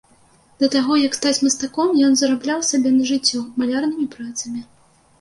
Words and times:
Да 0.63 0.69
таго, 0.75 0.97
як 1.07 1.17
стаць 1.19 1.43
мастаком, 1.49 1.93
ён 2.09 2.17
зарабляў 2.23 2.67
сабе 2.73 2.97
на 2.99 3.03
жыццё 3.13 3.47
малярнымі 3.63 4.13
працамі. 4.19 4.69